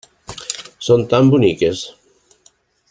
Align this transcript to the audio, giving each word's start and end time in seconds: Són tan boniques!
Són 0.87 1.05
tan 1.11 1.31
boniques! 1.35 1.85